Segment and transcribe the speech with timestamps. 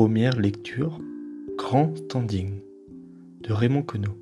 [0.00, 0.98] Première lecture
[1.58, 2.54] Grand Standing
[3.42, 4.16] de Raymond Queneau.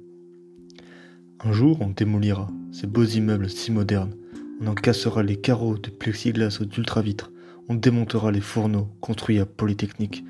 [1.39, 4.17] Un jour, on démolira ces beaux immeubles si modernes.
[4.61, 7.31] On en cassera les carreaux de plexiglas ou d'ultravitres.
[7.69, 10.25] On démontera les fourneaux construits à Polytechnique.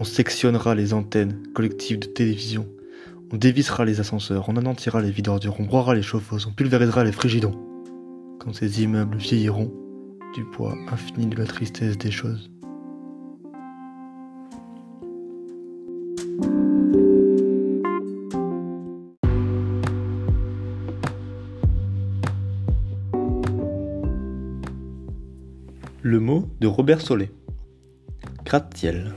[0.00, 2.66] On sectionnera les antennes collectives de télévision.
[3.32, 4.48] On dévissera les ascenseurs.
[4.48, 6.48] On anéantira les vides On broiera les chauffeuses.
[6.48, 7.54] On pulvérisera les frigidons.
[8.40, 9.72] Quand ces immeubles vieilliront,
[10.34, 12.50] du poids infini de la tristesse des choses.
[26.02, 27.32] Le mot de Robert Solé.
[28.44, 29.14] Gratte-ciel.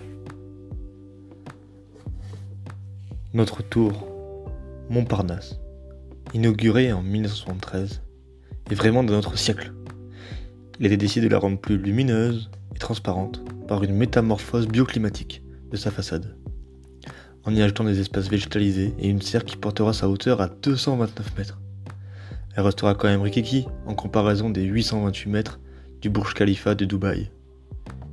[3.35, 4.08] Notre tour,
[4.89, 5.59] Montparnasse,
[6.34, 8.02] inaugurée en 1973,
[8.72, 9.73] est vraiment de notre siècle.
[10.80, 15.77] Il été décidé de la rendre plus lumineuse et transparente par une métamorphose bioclimatique de
[15.77, 16.36] sa façade,
[17.44, 21.38] en y ajoutant des espaces végétalisés et une serre qui portera sa hauteur à 229
[21.38, 21.61] mètres.
[22.55, 25.59] Elle restera quand même rikiki en comparaison des 828 mètres
[26.02, 27.30] du Burj Khalifa de Dubaï.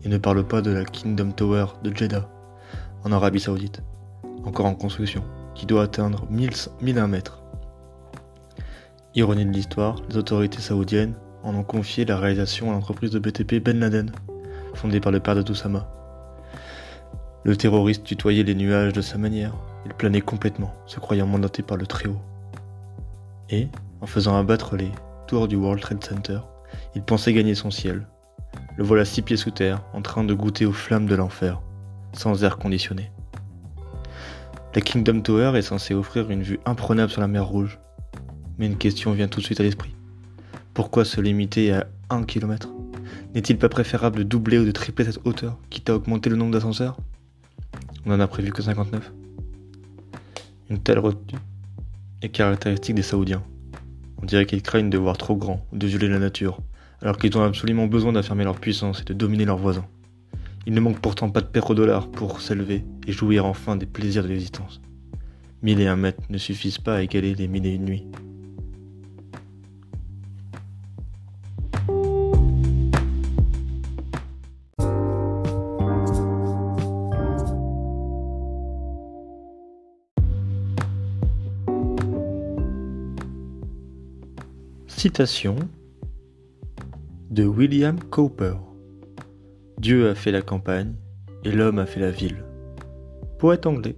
[0.04, 2.28] Et ne parle pas de la Kingdom Tower de Jeddah,
[3.04, 3.82] en Arabie Saoudite,
[4.44, 7.42] encore en construction, qui doit atteindre 1001 mètres.
[9.14, 13.54] Ironie de l'histoire, les autorités saoudiennes en ont confié la réalisation à l'entreprise de BTP
[13.64, 14.12] Ben Laden,
[14.74, 15.88] fondée par le père de Toussama.
[17.44, 19.54] Le terroriste tutoyait les nuages de sa manière,
[19.86, 22.20] il planait complètement, se croyant mandaté par le Très-Haut.
[23.48, 23.68] Et,
[24.02, 24.92] en faisant abattre les
[25.26, 26.40] tours du World Trade Center,
[26.94, 28.06] il pensait gagner son ciel.
[28.76, 31.60] Le voilà six pieds sous terre, en train de goûter aux flammes de l'enfer,
[32.12, 33.10] sans air conditionné.
[34.74, 37.80] La Kingdom Tower est censée offrir une vue imprenable sur la mer Rouge.
[38.58, 39.94] Mais une question vient tout de suite à l'esprit.
[40.74, 42.68] Pourquoi se limiter à 1 km
[43.34, 46.52] N'est-il pas préférable de doubler ou de tripler cette hauteur, quitte à augmenter le nombre
[46.52, 46.96] d'ascenseurs?
[48.06, 49.12] On n'en a prévu que 59.
[50.70, 51.40] Une telle retenue
[52.22, 53.42] est caractéristique des Saoudiens.
[54.20, 56.58] On dirait qu'ils craignent de voir trop grand ou de violer la nature,
[57.00, 59.86] alors qu'ils ont absolument besoin d'affirmer leur puissance et de dominer leurs voisins.
[60.66, 64.28] Il ne manque pourtant pas de pétrodollars pour s'élever et jouir enfin des plaisirs de
[64.28, 64.80] l'existence.
[65.62, 68.06] Mille et un mètres ne suffisent pas à égaler les mille et une nuits.
[84.98, 85.54] Citation
[87.30, 88.54] de William Cowper.
[89.78, 90.92] Dieu a fait la campagne
[91.44, 92.42] et l'homme a fait la ville.
[93.38, 93.94] Poète anglais.